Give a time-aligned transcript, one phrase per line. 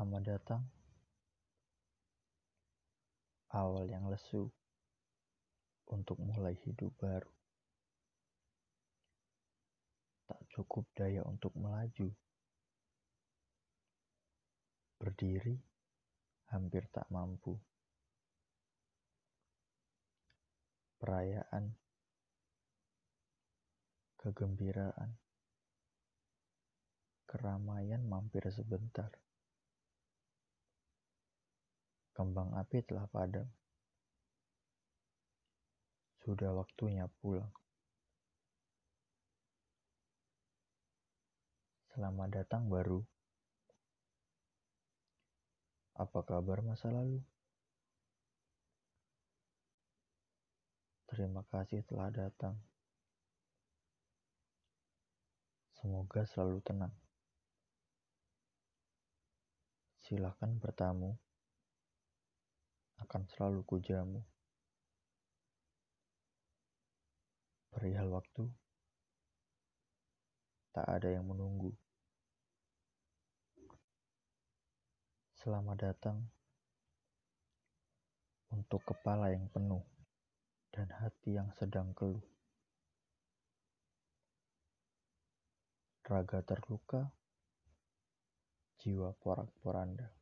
[0.00, 0.64] Selamat datang.
[3.52, 4.48] Awal yang lesu
[5.92, 7.28] untuk mulai hidup baru.
[10.24, 12.08] Tak cukup daya untuk melaju.
[14.96, 15.60] Berdiri
[16.48, 17.60] hampir tak mampu.
[20.96, 21.76] Perayaan,
[24.16, 25.12] kegembiraan,
[27.28, 29.12] keramaian mampir sebentar.
[32.10, 33.46] Kembang api telah padam.
[36.20, 37.50] Sudah waktunya pulang.
[41.90, 43.02] Selamat datang baru.
[45.98, 47.20] Apa kabar masa lalu?
[51.10, 52.54] Terima kasih telah datang.
[55.80, 56.94] Semoga selalu tenang.
[60.04, 61.18] Silahkan bertamu.
[63.00, 64.20] Akan selalu kujamu.
[67.70, 68.44] Perihal waktu,
[70.74, 71.72] tak ada yang menunggu.
[75.40, 76.28] Selamat datang
[78.52, 79.80] untuk kepala yang penuh
[80.68, 82.22] dan hati yang sedang keluh.
[86.04, 87.14] Raga terluka,
[88.82, 90.19] jiwa porak-poranda.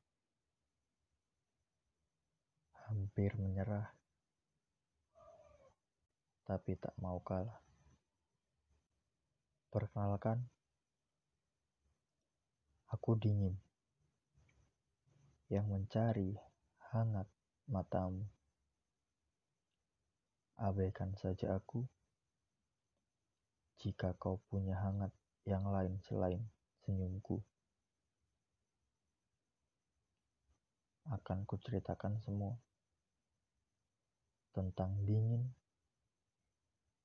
[2.89, 3.85] Hampir menyerah,
[6.49, 7.61] tapi tak mau kalah.
[9.69, 10.41] Perkenalkan,
[12.89, 13.53] aku dingin
[15.53, 16.33] yang mencari
[16.97, 17.29] hangat
[17.69, 18.25] matamu.
[20.57, 21.85] Abaikan saja aku
[23.85, 25.13] jika kau punya hangat
[25.45, 26.41] yang lain selain
[26.89, 27.45] senyumku.
[31.13, 32.57] Akan kuceritakan semua
[34.59, 35.55] tentang dingin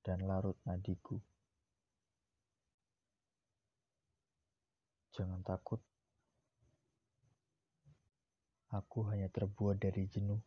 [0.02, 1.22] dan larut nadiku.
[5.14, 5.78] Jangan takut,
[8.74, 10.42] aku hanya terbuat dari jenuh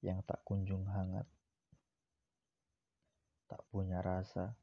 [0.00, 1.28] yang tak kunjung hangat,
[3.44, 4.56] tak punya rasa,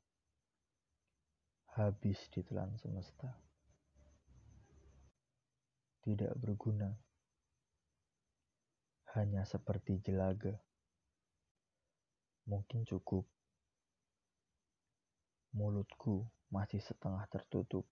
[1.77, 3.29] habis ditelan semesta.
[6.01, 6.89] Tidak berguna,
[9.15, 10.55] hanya seperti jelaga.
[12.47, 13.27] Mungkin cukup.
[15.51, 17.83] Mulutku masih setengah tertutup,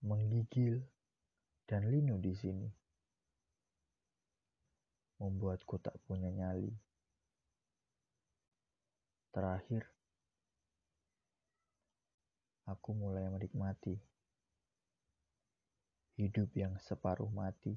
[0.00, 0.80] menggigil
[1.68, 2.68] dan linu di sini
[5.16, 6.72] membuatku tak punya nyali.
[9.32, 9.84] Terakhir,
[12.68, 13.96] aku mulai menikmati
[16.16, 17.76] hidup yang separuh mati.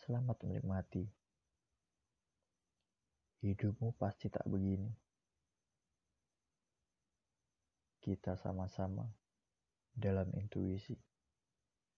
[0.00, 1.04] Selamat menikmati.
[3.44, 4.88] Hidupmu pasti tak begini.
[8.00, 9.04] Kita sama-sama
[9.92, 10.96] dalam intuisi.